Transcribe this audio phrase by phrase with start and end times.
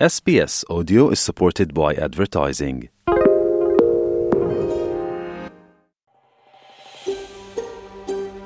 [0.00, 2.76] SBS Audio is supported by advertising.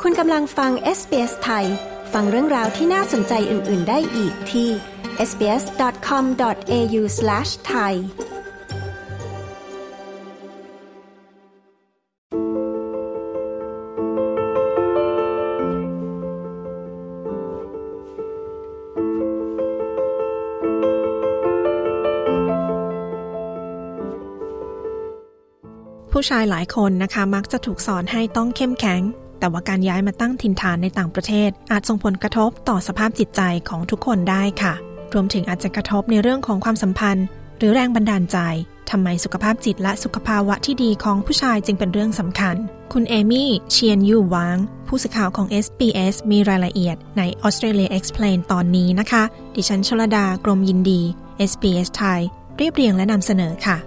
[0.03, 1.67] คุณกำลังฟัง SBS ไทย
[2.13, 4.69] ฟังเรื่องราวที่น่าสนใจอื่น ๆ ได้อีกที่
[5.29, 7.95] sbs.com.au/thai
[26.21, 29.03] ผู้ชายหลายคนนะคะมักจะถูกสอนให้ต้องเข้มแข็ง
[29.39, 34.75] แต่ว่าการย้ายมาตั้งถิ่นฐานในต่างประเทศ อาจส่งผลกระทบต่อสภาพจิตใจของทุกคนได้ค่ะ
[35.15, 37.27] รวมถึงอาจจะกระทบในเรื่องของความสัมพันธ์
[37.59, 38.39] หรือแรงบันดาลใจ
[38.91, 42.57] ทำไมสุขภาพจิตและสุขภาวะที่ดีของผู้ชายจึงเป็นเรื่องสำคัญ
[42.93, 44.57] คุณเอมี่เชียนยูวาง
[44.89, 49.23] ผู้สื่อข่าวของ SBS มีรายละเอียดใน Australia Explain ตอนนี้นะคะ
[49.55, 51.01] ดิฉันชลดากรมยินดี
[51.51, 52.21] SBS ไทย
[52.57, 53.79] เรียบเรียงและนำเสนอค่ะ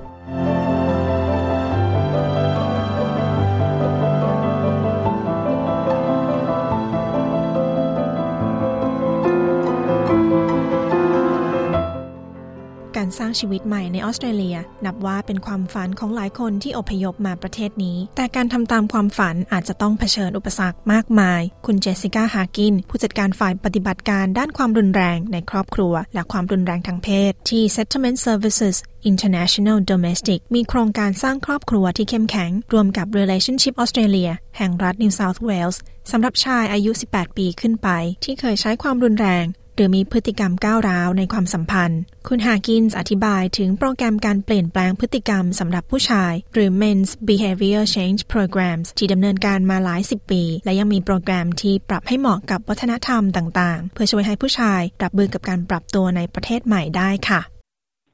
[13.02, 28.76] การสร้างชีวิตใหม่ในออสเตรเลีย นับว่าเป็นความฝันของหลายคนที่อพยพมาประเทศนี้ แต่การทำตามความฝันอาจจะต้องเผชิญอุปสรรคมากมาย คุณเจสสิก้าฮากิน ผู้จัดการฝ่ายปฏิบัติการด้านความรุนแรงในครอบครัว และความรุนแรงทางเพศ ที่ Settlement Services
[29.12, 35.78] International Domestic มีโครงการสร้างครอบครัวที่เข้มแข็ง รวมกับ Relationship Australia แห่งรัฐ New South Wales
[36.12, 37.90] สำหรับชายอายุ 18 ปีขึ้นไป
[38.24, 57.42] ที่เคยใช้ความรุนแรง หรือมีพฤติกรรมก้าวร้าวในความสัมพันธ์ คุณฮากินส์อธิบายถึงโปรแกรมการเปลี่ยนแปลงพฤติกรรมสำหรับผู้ชาย หรือ Men's Behavior Change Programs ที่ดำเนินการมาหลายสิบปี และยังมีโปรแกรมที่ปรับให้เหมาะกับวัฒนธรรมต่างๆ เพื่อช่วยให้ผู้ชายรับมือกับการปรับตัวในประเทศใหม่ได้ค่ะ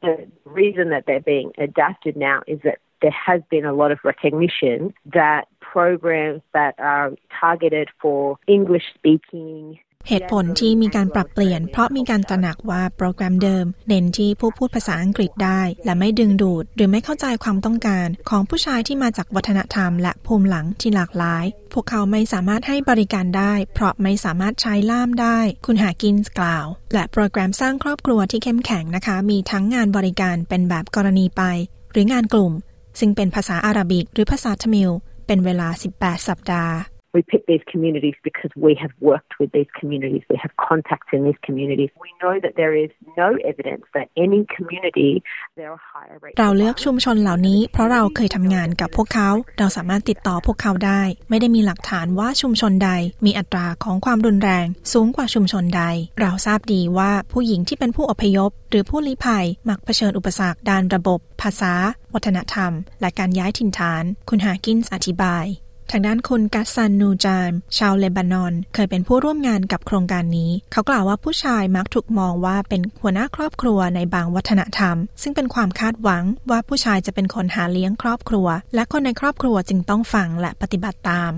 [0.08, 0.16] the
[0.62, 4.78] reason that they're being adapted now is that there has been a lot of recognition
[5.20, 5.44] that
[5.76, 7.08] programs that are
[7.42, 9.80] targeted for English speaking
[10.10, 31.44] เหตุผลที่มีการปรับเปลี่ยน เพราะมีการตระหนักว่าโปรแกรมเดิม เน้นที่ผู้พูดภาษาอังกฤษได้ และไม่ดึงดูด หรือไม่เข้าใจความต้องการ ของผู้ชายที่มาจากวัฒนธรรม และภูมิหลังที่หลากหลาย พวกเขาไม่สามารถให้บริการได้ เพราะไม่สามารถใช้ล่ามได้ คุณหากินกล่าว และโปรแกรมสร้างครอบครัวที่เข้มแข็งนะคะ มีทั้งงานบริการเป็นแบบกรณีไป
[31.92, 32.54] หรืองานกลุ่ม
[33.00, 34.92] ซึ่งเป็นภาษาอาหรับิกหรือภาษาทมิล
[35.28, 35.68] เป็นเวลา
[35.98, 36.76] 18 สัปดาห์
[37.18, 40.24] We pick these communities because we have worked with these communities.
[40.34, 41.90] We have contacts in these communities.
[42.08, 42.92] We know that there is
[43.24, 45.12] no evidence that any community
[45.60, 46.38] there are higher rates.
[46.40, 52.92] เราเลือกชุมชนเหล่านี้ เพราะเราเคยทำงานกับพวกเขา เราสามารถติดต่อพวกเขาได้ ไม่ได้มีหลักฐานว่าชุมชนใด
[53.26, 55.84] มีอัตราของความรุนแรง สูงกว่าชุมชนใด
[56.20, 61.74] เราทราบดีว่าผู้หญิงที่เป็นผู้อพยพ หรือผู้ลี้ภัยมักเผชิญอุปสรรคด้านระบบ ภาษา
[62.14, 65.48] วัฒนธรรม และการย้ายถิ่นฐาน คุณฮากินส์อธิบาย
[65.92, 81.34] ทางด้านคุณกัสซันนูจามชาวเลบานอน เคยเป็นผู้ร่วมงานกับโครงการนี้ เขากล่าวว่าผู้ชายมักถูกมองว่าเป็นหัวหน้าครอบครัวในบางวัฒนธรรม ซึ่งเป็นความคาดหวังว่าผู้ชายจะเป็นคนหาเลี้ยงครอบครัว และคนในครอบครัวจึงต้องฟังและปฏิบัติตาม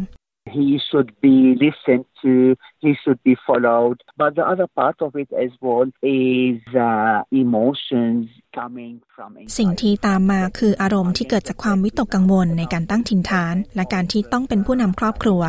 [0.57, 3.97] he should be listened to, he should be followed.
[4.17, 8.25] But the other part of it as well is uh, emotions
[8.59, 15.41] coming from สิ่งที่ตามมาคืออารมณ์ที่เกิดจากความวิตกกังวลในการตั้งถิ่นฐาน และการที่ต้องเป็นผู้นำครอบครัว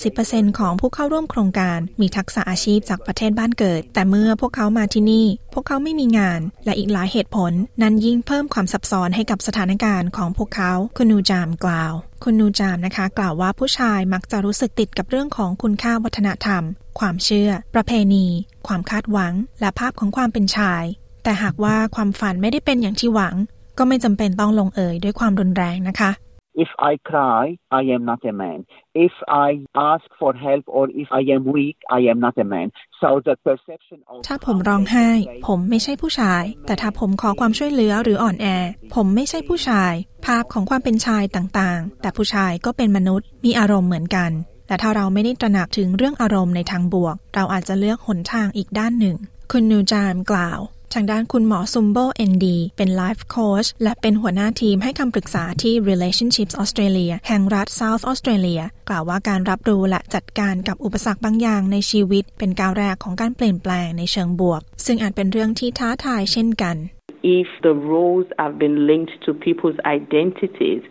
[0.00, 7.52] 80%ของผู้เข้าร่วมโครงการมีทักษะอาชีพจากประเทศบ้านเกิด แต่เมื่อพวกเขามาที่นี่ พวกเขาไม่มีงาน และอีกหลายเหตุผล
[7.82, 11.94] นั้นยิ่งเพิ่มความซับซ้อนให้กับสถานการณ์ของพวกเขา คุณนูจามกล่าว
[12.24, 16.62] คุณนูจามนะคะ กล่าวว่าผู้ชายมักจะรู้สึกติดกับเรื่องของคุณค่าวัฒนธรรม
[16.98, 18.26] ความเชื่อ ประเพณี
[18.66, 20.84] ความคาดหวัง และภาพของความเป็นชาย
[21.22, 23.34] แต่หากว่าความฝันไม่ได้เป็นอย่างที่หวัง
[23.78, 26.10] ก็ไม่จำเป็นต้องลงเอยด้วยความรุนแรงนะคะ
[26.54, 28.58] If I cry, I am not a man.
[28.94, 32.68] If I ask for help or if I am weak, I am not a man.
[33.00, 35.08] So the perception of ถ้าผมร้องไห้
[35.46, 38.46] ผมไม่ใช่ผู้ชาย แต่ถ้าผมขอความช่วยเหลือหรืออ่อนแอ
[38.94, 39.92] ผมไม่ใช่ผู้ชาย
[40.26, 44.30] ภาพของความเป็นชายต่างๆ แต่ผู้ชายก็เป็นมนุษย์ มีอารมณ์เหมือนกัน
[44.66, 49.16] แต่ถ้าเราไม่ได้ตระหนักถึงเรื่องอารมณ์ในทางบวก เราอาจจะเลือกหนทางอีกด้านหนึ่ง
[49.52, 50.60] คุณนูจามกล่าว
[50.94, 66.78] ทางด้านคุณหมอซุมโบเอนดีเป็นไลฟ์โค้ชและเป็นหัวหน้าทีมให้คำปรึกษาที่ Relationships Australia แห่งรัฐ South Australia กล่าวว่าการรับรู้และจัดการกับอุปสรรคบางอย่างในชีวิต เป็นก้าวแรกของการเปลี่ยนแปลงในเชิงบวก ซึ่งอาจเป็นเรื่องที่ท้าทายเช่นกัน
[67.22, 70.82] if the roles have been linked to people's identities,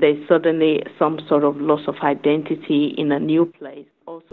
[0.00, 3.86] there's suddenly some sort of loss of identity in a new place.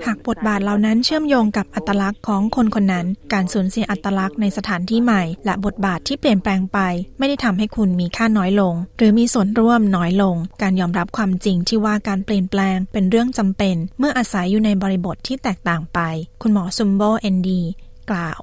[0.05, 6.79] หากบทบาทเหล่านั้นเชื่อมโยงกับอัตลักษณ์ของคนคนนั้น การสูญเสียอัตลักษณ์ในสถานที่ใหม่ และบทบาทที่เปลี่ยนแปลงไป
[7.19, 15.99] ไม่ได้ทำให้คุณมีค่าน้อยลง หรือมีส่วนร่วมน้อยลง การยอมรับความจริงที่ว่าการเปลี่ยนแปลงเป็นเรื่องจำเป็น เมื่ออาศัยอยู่ในบริบทที่แตกต่างไป
[16.41, 17.61] คุณหมอซุมโบเอนดี
[18.11, 18.39] กล่าว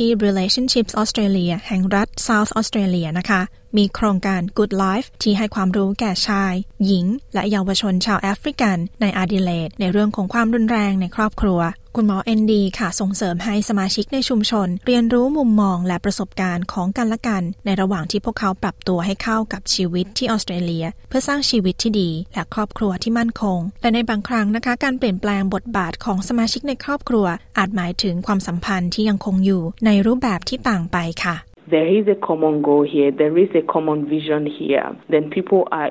[0.00, 3.40] ที่ Relationships Australia แห่งรัฐ South Australia นะคะ
[3.76, 6.54] มีโครงการ Good Life ที่ให้ความรู้แก่ชาย
[6.84, 11.60] หญิง และเยาวชนชาวแอฟริกันในอาดิเลดในเรื่องของความรุนแรงในครอบครัว
[11.96, 27.26] คุณหมอเอนดีค่ะส่งเสริมให้สมาชิกในชุมชน เรียนรู้มุมมองและประสบการณ์ของกันและกัน ในระหว่างที่พวกเขาปรับตัวให้เข้ากับชีวิตที่ออสเตรเลีย เพื่อสร้างชีวิตที่ดี และครอบครัวที่มั่นคง และในบางครั้งนะคะการเปลี่ยนแปลงบทบาทของสมาชิกในครอบครัว
[27.58, 31.36] อาจหมายถึงความสัมพันธ์ที่ยังคงอยู่ในรูปแบบที่ต่างไปค่ะ
[31.68, 35.90] there is a common goal here, there is a common vision here, then people are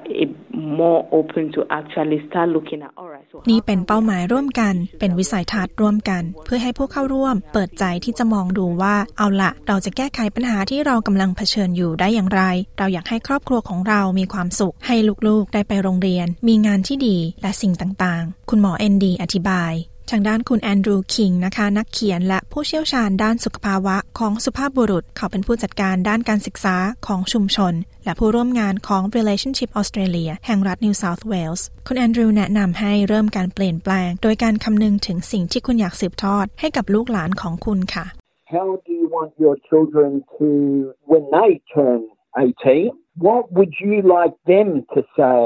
[0.51, 3.27] more open to actually start looking at alright.
[3.49, 12.41] นี่เป็นเป้าหมายร่วมกัน เป็นวิสัยทัศน์ร่วมกัน เพื่อให้ผู้เข้าร่วม เปิดใจที่จะมองดูว่า เอาละเราจะแก้ไขปัญหาที่เรากำลังเผชิญอยู่ได้อย่างไร
[12.77, 14.95] เราอยากให้ครอบครัวของเรามีความสุข ให้
[15.27, 19.73] ลูกๆ ได้ไปโรงเรียน มีงานที่ดี และสิ่งต่างๆ คุณหมอเอนดีอธิบาย
[20.09, 26.75] ทางด้านคุณแอนดรูว์คิงนะคะนักเขียนและผู้เชี่ยวชาญด้านสุขภาวะของสุภาพบุรุษ เขาเป็นผู้จัดการด้านการศึกษา
[27.07, 27.73] ของชุมชน
[28.03, 38.05] และผู้ร่วมงานของ Relationship Australia แห่งรัฐ New South Wales คุณแอนดรูว์แนะนำให้เริ่มการเปลี่ยนแปลง โดยการคำนึงถึงสิ่งที่คุณอยากสืบทอดให้กับลูกหลานของคุณค่ะ
[38.55, 40.49] How do you want your children to
[41.11, 42.01] when they turn
[42.61, 45.43] 18 what would you like them to say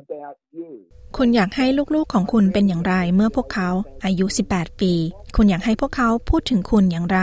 [0.00, 0.72] about you
[1.16, 3.70] คุณอยากให้ลูกๆของคุณเป็นอย่างไรเมื่อพวกเขา
[4.04, 4.92] อายุ 18 ปี
[5.36, 7.20] คุณอยากให้พวกเขาพูดถึงคุณอย่างไร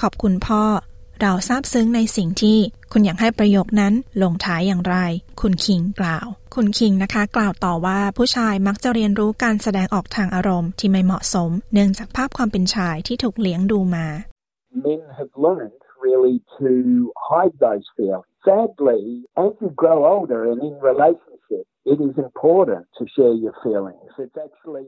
[0.00, 0.62] ขอบคุณพ่อ
[1.20, 2.58] เราซาบซึ้งในสิ่งที่
[2.92, 4.96] คุณอยากให้ประโยคนั้นลงท้ายอย่างไร
[5.40, 14.06] คุณคิงกล่าว คุณคิงนะคะ กล่าวต่อว่าผู้ชายมักจะเรียนรู้การแสดงออกทางอารมณ์ที่ไม่เหมาะสม เนื่องจากภาพความเป็นชายที่ถูกเลี้ยงดูมา
[14.86, 16.72] Men have learned really to
[17.30, 18.28] hide those feelings.
[18.48, 19.02] Sadly,
[19.44, 21.39] as you grow older and in relationships,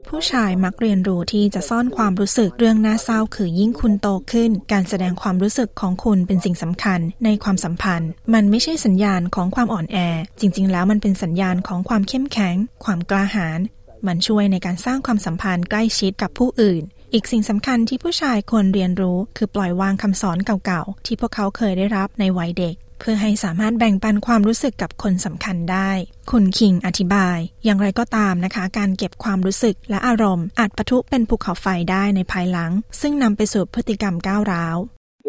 [0.09, 9.97] ผู้ชายมักเรียนรู้ที่จะซ่อนความรู้สึกเรื่องน่าเศร้าคือยิ่งคุณโตขึ้น การแสดงความรู้สึกของคุณเป็นสิ่งสำคัญในความสัมพันธ์ มันไม่ใช่สัญญาณของความอ่อนแอ
[10.39, 13.59] จริง ๆ แล้วมันเป็นสัญญาณของความเข้มแข็ง ความกล้าหาญ
[14.07, 16.83] มันช่วยในการสร้างความสัมพันธ์ใกล้ชิดกับผู้อื่น
[17.13, 25.91] อีกสิ่งสำคัญที่ผู้ชายควรเรียนรู้ คือปล่อยวางคำสอนเก่าๆ ที่พวกเขาเคยได้รับในวัยเด็ก เพื่อให้สามารถแบ่งปันความรู้สึกกับคนสำคัญได้
[26.31, 32.71] คุณคิงอธิบาย อย่างไรก็ตามนะคะ การเก็บความรู้สึกและอารมณ์ อาจปะทุเป็นภูเขาไฟได้ในภายหลัง
[33.01, 34.77] ซึ่งนำไปสู่พฤติกรรมก้าวร้าว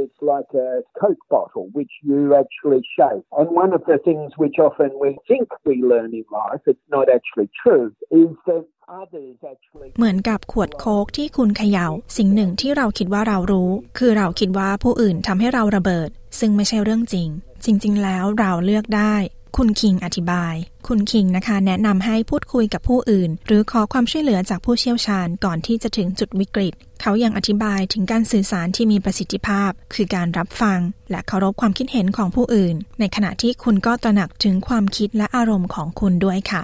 [0.05, 3.25] It's like a Coke bottle which you actually shake.
[3.39, 7.07] And one of the things which often we think we learn in life, it's not
[7.17, 7.87] actually true,
[8.23, 8.65] is that
[9.03, 17.29] others actually เหมือนกับขวดโค้กที่คุณเขยา่า สิ่งหนึ่งที่เราคิดว่าเรารู้ คือเราคิดว่าผู้อื่นทำให้เราระเบิด ซึ่งไม่ใช่เรื่องจริง
[17.65, 19.15] จริง ๆ แล้วเราเลือกได้
[19.57, 20.55] คุณคิงอธิบาย
[20.89, 30.81] คุณคิงนะคะ แนะนำให้พูดคุยกับผู้อื่น หรือขอความช่วยเหลือจากผู้เชี่ยวชาญก่อนที่จะถึงจุดวิกฤต เขายังอธิบายถึงการสื่อสารที่มีประสิทธิภาพ คือการรับฟัง
[31.11, 36.63] และเคารพความคิดเห็นของผู้อื่น ในขณะที่คุณก็ตระหนักถึงความคิดและอารมณ์ของคุณด้วยค่ะ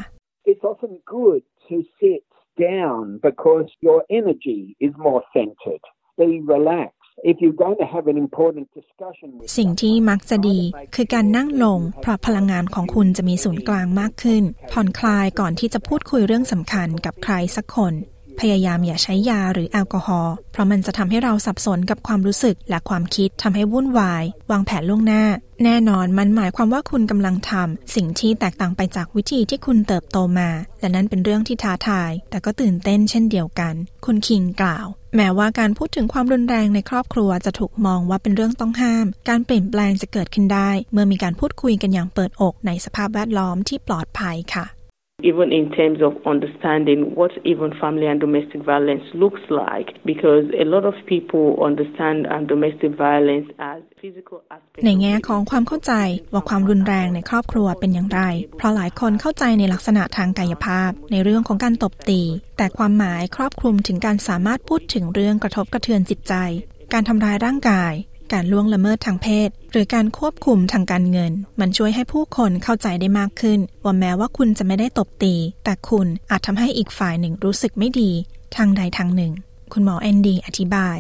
[0.51, 2.23] it's often good to sit
[2.71, 5.85] down because your energy is more centered.
[6.19, 7.00] Be relaxed.
[7.23, 10.61] If you're going to have an important discussion with สิ่งที่มักจะดี
[10.95, 17.95] คือการนั่งลง เพราะพลังงานของคุณจะมีศูนย์กลางมากขึ้น ผ่อนคลายก่อนที่จะพูดคุยเรื่องสำคัญกับใครสักคน
[18.41, 25.25] พยายามอย่าใช้ยาหรือแอลกอฮอล์เพราะมันจะทำให้เราสับสนกับความรู้สึกและความคิดทำให้วุ่นวาย วางแผนล่วงหน้า
[25.65, 44.67] แน่นอนมันหมายความว่าคุณกำลังทำสิ่งที่แตกต่างไปจากวิธีที่คุณเติบโตมา และนั้นเป็นเรื่องที่ท้าทาย แต่ก็ตื่นเต้นเช่นเดียวกัน คุณคิงกล่าวแม้ว่าการพูดถึงความรุนแรงในครอบครัวจะถูกมองว่าเป็นเรื่องต้องห้าม การเปลี่ยนแปลงจะเกิดขึ้นได้ เมื่อมีการพูดคุยกันอย่างเปิดอกในสภาพแวดล้อมที่ปลอดภัยค่ะ
[45.31, 50.67] even in terms of understanding what even family and domestic violence looks like because a
[50.75, 55.93] lot of people understand um, domestic violence as physical aspect ในแง่ของความเข้าใจ
[56.33, 58.23] ว่าความรุนแรงในครอบครัวเป็นอย่างไร
[58.57, 62.23] เพราะหลายคนเข้าใจในลักษณะทางกายภาพ ในเรื่องของการตบตี
[62.57, 66.35] แต่ความหมายครอบคลุมถึงการสามารถพูดถึงเรื่องกระทบกระเทือนจิตใจ
[66.93, 67.93] การทำร้ายร่างกาย
[68.33, 75.35] การล่วงละเมิดทางเพศ หรือการควบคุมทางการเงิน มันช่วยให้ผู้คนเข้าใจได้มากขึ้น ว่าแม้ว่าคุณจะไม่ได้ตบตี
[75.65, 78.11] แต่คุณอาจทำให้อีกฝ่ายหนึ่งรู้สึกไม่ดี
[78.57, 79.33] ทางใดทางหนึ่ง
[79.73, 80.99] คุณหมอแอนดีอธิบาย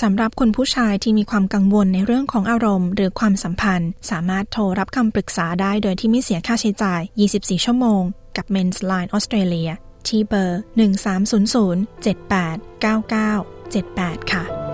[0.00, 7.00] สำหรับคุณผู้ชายที่มีความกังวลในเรื่องของอารมณ์หรือความสัมพันธ์ สามารถโทรรับคำปรึกษาได้โดยที่ไม่เสียค่าใช้จ่าย
[7.32, 8.02] 24 ชั่วโมง
[8.36, 9.70] กับ Men's Line Australia
[10.08, 10.60] ที่เบอร์
[11.06, 14.65] 1300 7899 78 ค่ะ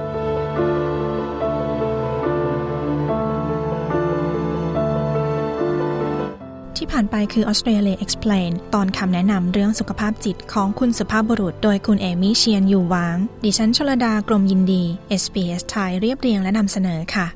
[6.85, 14.85] ที่ผ่านไปคือ Australia Explain ตอนคำแนะนำเรื่องสุขภาพจิตของคุณสุภาพบุรุษ โดยคุณเอมี่เชียนอยู่วาง ดิฉันชลดากรมยินดี
[15.23, 17.27] SBS ไทยเรียบเรียงและนำเสนอค่ะ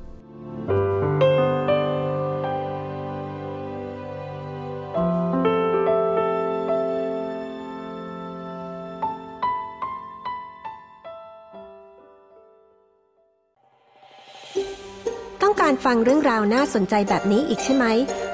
[15.43, 17.87] ต้องการฟังเรื่องราวน่าสนใจแบบนี้อีกใช่ไหม